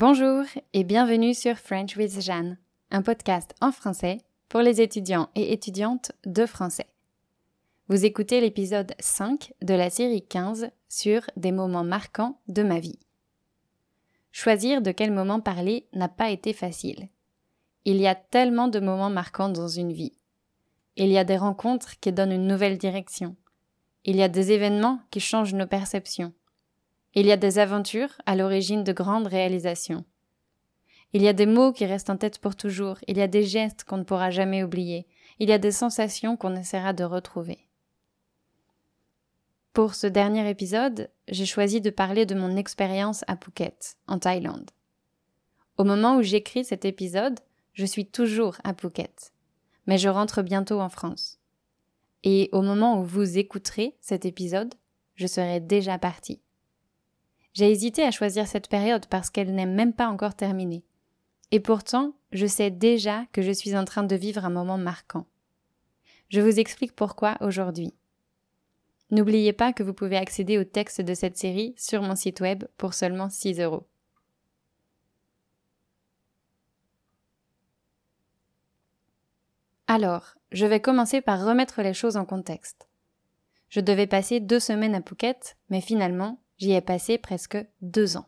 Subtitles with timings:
[0.00, 0.44] Bonjour
[0.74, 2.56] et bienvenue sur French with Jeanne,
[2.92, 6.86] un podcast en français pour les étudiants et étudiantes de français.
[7.88, 13.00] Vous écoutez l'épisode 5 de la série 15 sur des moments marquants de ma vie.
[14.30, 17.08] Choisir de quel moment parler n'a pas été facile.
[17.84, 20.14] Il y a tellement de moments marquants dans une vie.
[20.94, 23.34] Il y a des rencontres qui donnent une nouvelle direction.
[24.04, 26.32] Il y a des événements qui changent nos perceptions.
[27.14, 30.04] Il y a des aventures à l'origine de grandes réalisations.
[31.14, 33.44] Il y a des mots qui restent en tête pour toujours, il y a des
[33.44, 35.06] gestes qu'on ne pourra jamais oublier,
[35.38, 37.68] il y a des sensations qu'on essaiera de retrouver.
[39.72, 44.70] Pour ce dernier épisode, j'ai choisi de parler de mon expérience à Phuket, en Thaïlande.
[45.78, 47.38] Au moment où j'écris cet épisode,
[47.72, 49.32] je suis toujours à Phuket,
[49.86, 51.38] mais je rentre bientôt en France.
[52.24, 54.74] Et au moment où vous écouterez cet épisode,
[55.14, 56.40] je serai déjà partie.
[57.54, 60.84] J'ai hésité à choisir cette période parce qu'elle n'est même pas encore terminée.
[61.50, 65.26] Et pourtant, je sais déjà que je suis en train de vivre un moment marquant.
[66.28, 67.94] Je vous explique pourquoi aujourd'hui.
[69.10, 72.64] N'oubliez pas que vous pouvez accéder au texte de cette série sur mon site web
[72.76, 73.86] pour seulement 6 euros.
[79.86, 82.88] Alors, je vais commencer par remettre les choses en contexte.
[83.70, 88.26] Je devais passer deux semaines à Phuket, mais finalement, J'y ai passé presque deux ans.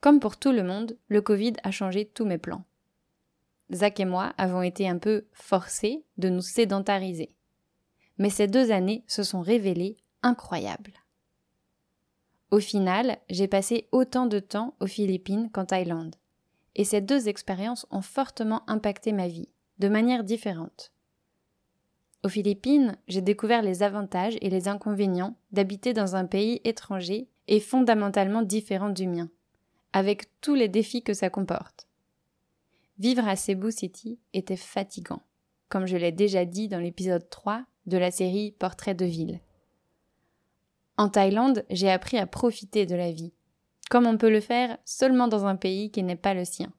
[0.00, 2.64] Comme pour tout le monde, le Covid a changé tous mes plans.
[3.72, 7.34] Zach et moi avons été un peu forcés de nous sédentariser.
[8.18, 10.94] Mais ces deux années se sont révélées incroyables.
[12.50, 16.16] Au final, j'ai passé autant de temps aux Philippines qu'en Thaïlande.
[16.74, 20.93] Et ces deux expériences ont fortement impacté ma vie, de manière différente.
[22.24, 27.60] Aux Philippines, j'ai découvert les avantages et les inconvénients d'habiter dans un pays étranger et
[27.60, 29.28] fondamentalement différent du mien,
[29.92, 31.86] avec tous les défis que ça comporte.
[32.98, 35.20] Vivre à Cebu City était fatigant,
[35.68, 39.40] comme je l'ai déjà dit dans l'épisode 3 de la série Portrait de ville.
[40.96, 43.34] En Thaïlande, j'ai appris à profiter de la vie,
[43.90, 46.72] comme on peut le faire seulement dans un pays qui n'est pas le sien.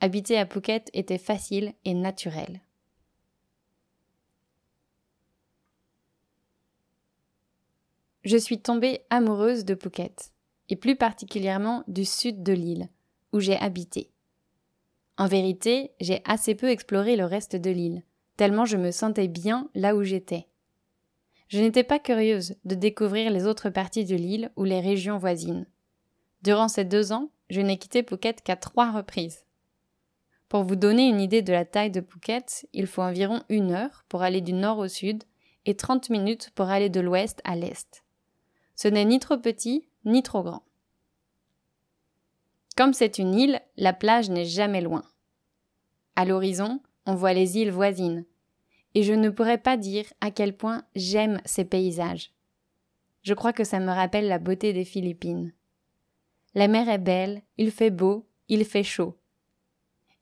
[0.00, 2.63] Habiter à Phuket était facile et naturel.
[8.24, 10.32] Je suis tombée amoureuse de Phuket,
[10.68, 12.88] et plus particulièrement du sud de l'île,
[13.32, 14.10] où j'ai habité.
[15.18, 18.02] En vérité, j'ai assez peu exploré le reste de l'île,
[18.36, 20.48] tellement je me sentais bien là où j'étais.
[21.48, 25.66] Je n'étais pas curieuse de découvrir les autres parties de l'île ou les régions voisines.
[26.42, 29.44] Durant ces deux ans, je n'ai quitté Phuket qu'à trois reprises.
[30.48, 34.04] Pour vous donner une idée de la taille de Phuket, il faut environ une heure
[34.08, 35.24] pour aller du nord au sud
[35.66, 38.03] et trente minutes pour aller de l'ouest à l'est.
[38.76, 40.62] Ce n'est ni trop petit, ni trop grand.
[42.76, 45.04] Comme c'est une île, la plage n'est jamais loin.
[46.16, 48.24] À l'horizon, on voit les îles voisines,
[48.94, 52.32] et je ne pourrais pas dire à quel point j'aime ces paysages.
[53.22, 55.52] Je crois que ça me rappelle la beauté des Philippines.
[56.54, 59.16] La mer est belle, il fait beau, il fait chaud.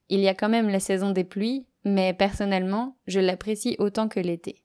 [0.09, 4.21] Il y a quand même la saison des pluies, mais personnellement, je l'apprécie autant que
[4.21, 4.63] l'été.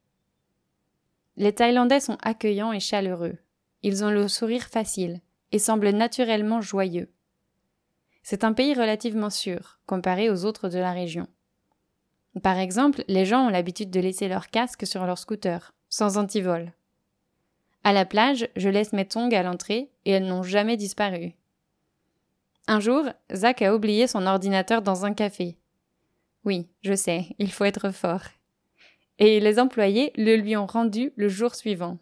[1.35, 3.37] Les Thaïlandais sont accueillants et chaleureux.
[3.87, 5.21] Ils ont le sourire facile
[5.53, 7.09] et semblent naturellement joyeux.
[8.21, 11.25] C'est un pays relativement sûr, comparé aux autres de la région.
[12.43, 16.73] Par exemple, les gens ont l'habitude de laisser leur casque sur leur scooter, sans antivol.
[17.85, 21.35] À la plage, je laisse mes tongs à l'entrée et elles n'ont jamais disparu.
[22.67, 25.55] Un jour, Zach a oublié son ordinateur dans un café.
[26.43, 28.23] Oui, je sais, il faut être fort.
[29.17, 31.97] Et les employés le lui ont rendu le jour suivant.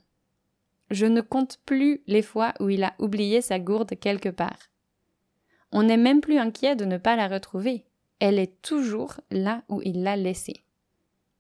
[0.91, 4.59] Je ne compte plus les fois où il a oublié sa gourde quelque part.
[5.71, 7.85] On n'est même plus inquiet de ne pas la retrouver.
[8.19, 10.63] Elle est toujours là où il l'a laissée.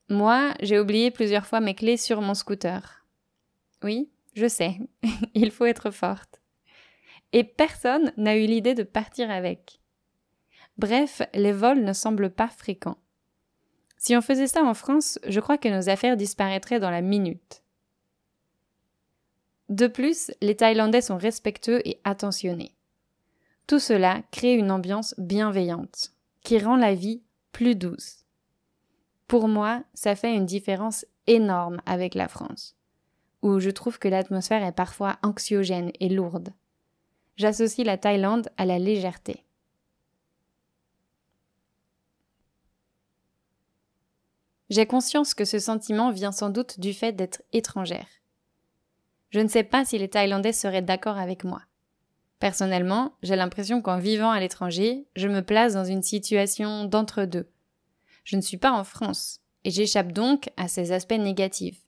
[0.09, 3.05] Moi, j'ai oublié plusieurs fois mes clés sur mon scooter.
[3.83, 4.77] Oui, je sais,
[5.33, 6.41] il faut être forte.
[7.33, 9.79] Et personne n'a eu l'idée de partir avec.
[10.77, 12.97] Bref, les vols ne semblent pas fréquents.
[13.97, 17.63] Si on faisait ça en France, je crois que nos affaires disparaîtraient dans la minute.
[19.69, 22.75] De plus, les Thaïlandais sont respectueux et attentionnés.
[23.67, 26.11] Tout cela crée une ambiance bienveillante,
[26.43, 28.25] qui rend la vie plus douce.
[29.27, 32.75] Pour moi, ça fait une différence énorme avec la France,
[33.41, 36.53] où je trouve que l'atmosphère est parfois anxiogène et lourde.
[37.37, 39.43] J'associe la Thaïlande à la légèreté.
[44.69, 48.07] J'ai conscience que ce sentiment vient sans doute du fait d'être étrangère.
[49.35, 51.61] Je ne sais pas si les Thaïlandais seraient d'accord avec moi.
[52.39, 57.45] Personnellement, j'ai l'impression qu'en vivant à l'étranger, je me place dans une situation d'entre-deux.
[58.23, 61.81] Je ne suis pas en France, et j'échappe donc à ces aspects négatifs.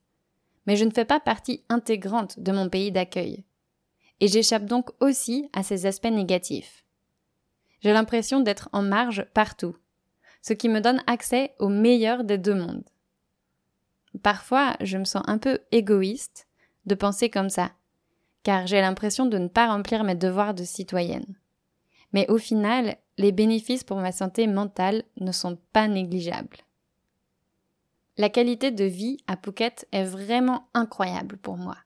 [0.66, 3.46] Mais je ne fais pas partie intégrante de mon pays d'accueil.
[4.20, 6.84] Et j'échappe donc aussi à ces aspects négatifs.
[7.80, 9.78] J'ai l'impression d'être en marge partout,
[10.42, 12.90] ce qui me donne accès au meilleur des deux mondes.
[14.22, 16.47] Parfois, je me sens un peu égoïste
[16.88, 17.72] de penser comme ça,
[18.44, 21.38] car j'ai l'impression de ne pas remplir mes devoirs de citoyenne.
[22.14, 26.58] Mais au final, les bénéfices pour ma santé mentale ne sont pas négligeables.
[28.18, 31.78] La qualité de vie à Phuket est vraiment incroyable pour moi.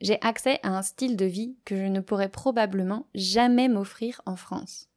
[0.00, 4.36] J'ai accès à un style de vie que je ne pourrais probablement jamais m'offrir en
[4.36, 4.88] France.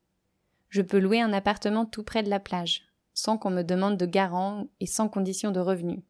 [0.69, 2.83] Je peux louer un appartement tout près de la plage,
[3.13, 6.03] sans qu'on me demande de garant et sans condition de revenu.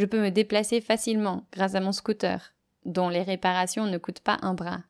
[0.00, 2.54] Je peux me déplacer facilement grâce à mon scooter,
[2.86, 4.80] dont les réparations ne coûtent pas un bras.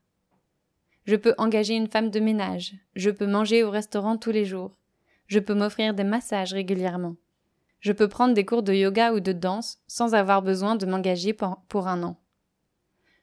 [1.05, 4.77] Je peux engager une femme de ménage, je peux manger au restaurant tous les jours,
[5.27, 7.17] je peux m'offrir des massages régulièrement,
[7.81, 11.33] je peux prendre des cours de yoga ou de danse sans avoir besoin de m'engager
[11.33, 12.17] pour, un an.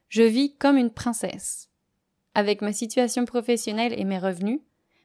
[0.09, 1.69] Je vis comme une princesse.
[2.33, 4.59] Avec ma situation professionnelle et mes revenus,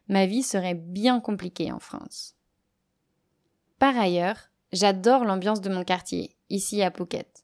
[0.09, 2.35] ma vie serait bien compliquée en France.
[3.79, 7.43] Par ailleurs, j'adore l'ambiance de mon quartier, ici à Phuket.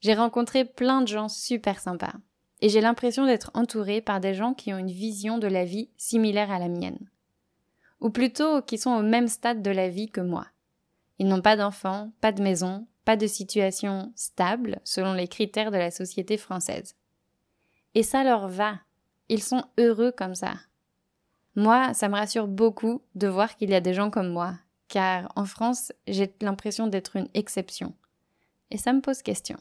[0.00, 2.14] J'ai rencontré plein de gens super sympas.
[2.62, 5.90] Et j'ai l'impression d'être entourée par des gens qui ont une vision de la vie
[5.96, 6.98] similaire à la mienne.
[8.00, 10.46] Ou plutôt qui sont au même stade de la vie que moi.
[11.18, 15.76] Ils n'ont pas d'enfants, pas de maison, pas de situation stable selon les critères de
[15.76, 16.96] la société française.
[17.94, 18.78] Et ça leur va.
[19.28, 20.54] Ils sont heureux comme ça.
[21.56, 24.54] Moi, ça me rassure beaucoup de voir qu'il y a des gens comme moi,
[24.88, 27.94] car en France, j'ai l'impression d'être une exception.
[28.70, 29.56] Et ça me pose question.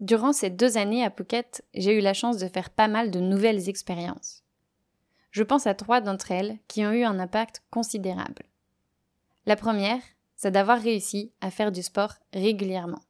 [0.00, 3.20] Durant ces deux années à Phuket, j'ai eu la chance de faire pas mal de
[3.20, 4.42] nouvelles expériences.
[5.30, 8.44] Je pense à trois d'entre elles qui ont eu un impact considérable.
[9.44, 10.00] La première,
[10.36, 13.02] c'est d'avoir réussi à faire du sport régulièrement.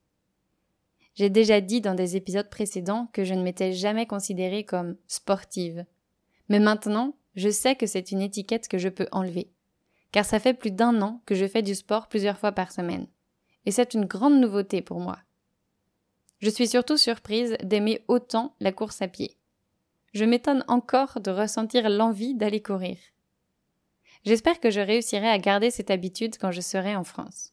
[1.14, 5.85] J'ai déjà dit dans des épisodes précédents que je ne m'étais jamais considérée comme sportive.
[6.49, 9.50] Mais maintenant, je sais que c'est une étiquette que je peux enlever.
[10.12, 13.06] Car ça fait plus d'un an que je fais du sport plusieurs fois par semaine.
[13.66, 15.18] Et c'est une grande nouveauté pour moi.
[16.40, 19.36] Je suis surtout surprise d'aimer autant la course à pied.
[20.12, 22.96] Je m'étonne encore de ressentir l'envie d'aller courir.
[24.24, 27.52] J'espère que je réussirai à garder cette habitude quand je serai en France.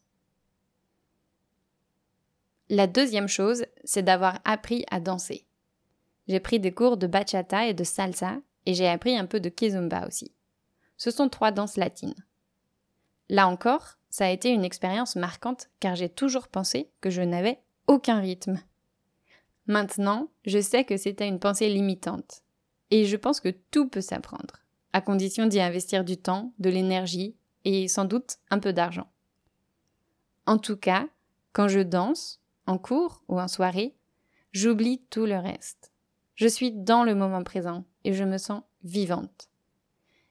[2.70, 5.46] La deuxième chose, c'est d'avoir appris à danser.
[6.28, 9.48] J'ai pris des cours de bachata et de salsa et j'ai appris un peu de
[9.50, 10.34] kizomba aussi.
[10.98, 12.27] Ce sont trois danses latines.
[13.30, 17.60] Là encore, ça a été une expérience marquante car j'ai toujours pensé que je n'avais
[17.88, 18.60] aucun rythme.
[19.68, 22.44] Maintenant, je sais que c'était une pensée limitante.
[22.90, 24.64] Et je pense que tout peut s'apprendre,
[24.94, 27.36] à condition d'y investir du temps, de l'énergie
[27.66, 29.12] et sans doute un peu d'argent.
[30.46, 31.08] En tout cas,
[31.52, 33.94] quand je danse, en cours ou en soirée,
[34.54, 35.92] j'oublie tout le reste.
[36.36, 39.50] Je suis dans le moment présent et je me sens vivante.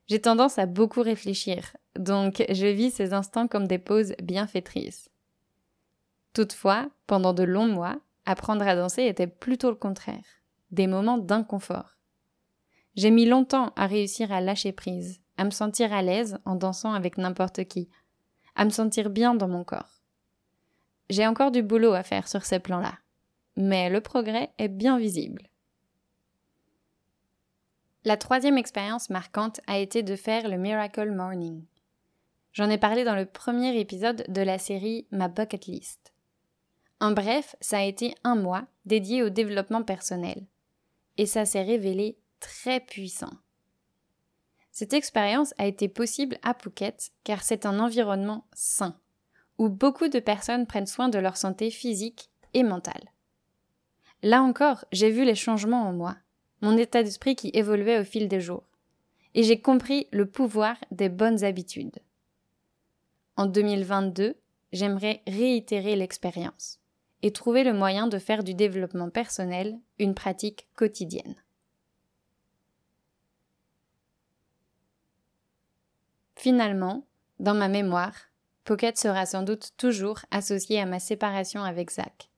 [0.08, 5.10] J'ai tendance à beaucoup réfléchir, donc je vis ces instants comme des pauses bienfaitrices.
[6.32, 10.24] Toutefois, pendant de longs mois, apprendre à danser était plutôt le contraire,
[10.70, 11.96] des moments d'inconfort.
[12.94, 16.92] J'ai mis longtemps à réussir à lâcher prise, à me sentir à l'aise en dansant
[16.92, 17.88] avec n'importe qui,
[18.54, 20.02] à me sentir bien dans mon corps.
[21.10, 22.94] J'ai encore du boulot à faire sur ces plans-là,
[23.56, 25.42] mais le progrès est bien visible.
[28.06, 31.64] La troisième expérience marquante a été de faire le Miracle Morning.
[32.52, 36.14] J'en ai parlé dans le premier épisode de la série Ma Bucket List.
[37.00, 40.46] En bref, ça a été un mois dédié au développement personnel.
[41.16, 43.32] Et ça s'est révélé très puissant.
[44.70, 48.96] Cette expérience a été possible à Phuket car c'est un environnement sain,
[49.58, 53.10] où beaucoup de personnes prennent soin de leur santé physique et mentale.
[54.22, 56.16] Là encore, j'ai vu les changements en moi,
[56.60, 58.64] mon état d'esprit qui évoluait au fil des jours,
[59.34, 61.98] et j'ai compris le pouvoir des bonnes habitudes.
[63.36, 64.34] En 2022,
[64.72, 66.80] j'aimerais réitérer l'expérience
[67.22, 71.34] et trouver le moyen de faire du développement personnel une pratique quotidienne.
[76.36, 77.06] Finalement,
[77.40, 78.14] dans ma mémoire,
[78.64, 82.30] Pocket sera sans doute toujours associé à ma séparation avec Zach.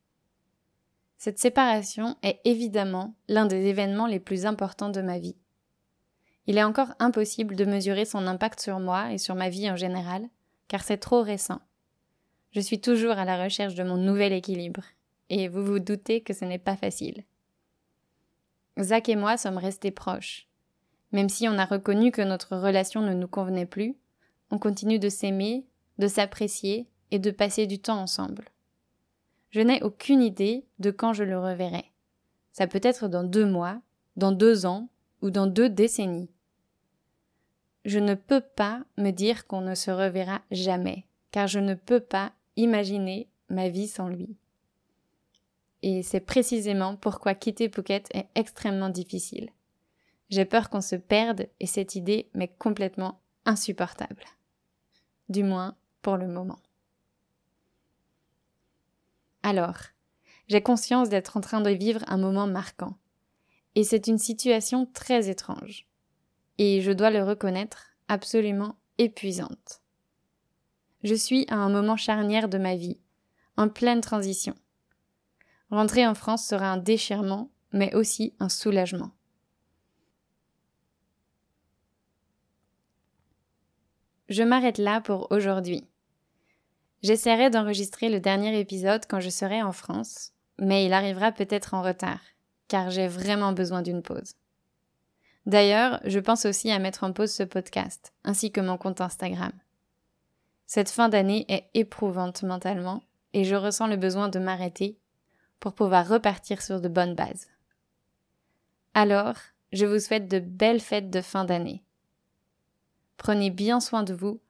[1.19, 5.37] Cette séparation est évidemment l'un des événements les plus importants de ma vie.
[6.47, 9.77] Il est encore impossible de mesurer son impact sur moi et sur ma vie en
[9.77, 10.29] général,
[10.69, 11.61] car c'est trop récent.
[12.53, 14.85] Je suis toujours à la recherche de mon nouvel équilibre.
[15.31, 17.25] et vous vous doutez que ce n'est pas facile.
[18.81, 20.49] Zach et moi sommes restés proches.
[21.13, 23.95] Même si on a reconnu que notre relation ne nous convenait plus,
[24.51, 25.67] on continue de s'aimer,
[25.99, 28.45] de s'apprécier et de passer du temps ensemble.
[29.51, 31.91] Je n'ai aucune idée de quand je le reverrai.
[32.53, 33.81] Ça peut être dans deux mois,
[34.17, 34.89] dans deux ans
[35.23, 36.31] ou dans deux décennies.
[37.85, 42.01] Je ne peux pas me dire qu'on ne se reverra jamais, car je ne peux
[42.01, 44.37] pas imaginer ma vie sans lui.
[45.83, 49.51] Et c'est précisément pourquoi quitter Phuket est extrêmement difficile.
[50.29, 54.25] J'ai peur qu'on se perde et cette idée m'est complètement insupportable.
[55.29, 56.59] Du moins pour le moment.
[59.43, 59.79] Alors,
[60.49, 62.97] j'ai conscience d'être en train de vivre un moment marquant.
[63.75, 65.87] Et c'est une situation très étrange.
[66.59, 69.83] Et je dois le reconnaître, absolument épuisante.
[71.05, 72.99] Je suis à un moment charnière de ma vie,
[73.57, 74.55] en pleine transition.
[75.71, 79.13] Rentrer en France sera un déchirement, mais aussi un soulagement.
[84.29, 85.87] Je m'arrête là pour aujourd'hui.
[87.03, 91.83] J'essaierai d'enregistrer le dernier épisode quand je serai en France, mais il arrivera peut-être en
[91.83, 92.21] retard,
[92.67, 94.35] car j'ai vraiment besoin d'une pause.
[95.47, 99.53] D'ailleurs, je pense aussi à mettre en pause ce podcast, ainsi que mon compte Instagram.
[100.67, 103.03] Cette fin d'année est éprouvante mentalement,
[103.33, 104.99] et je ressens le besoin de m'arrêter
[105.61, 107.49] pour pouvoir repartir sur de bonnes bases.
[108.95, 109.37] Alors,
[109.73, 111.85] je vous souhaite de belles fêtes de fin d'année.
[113.17, 114.41] Prenez bien soin de vous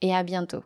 [0.00, 0.64] et à bientôt.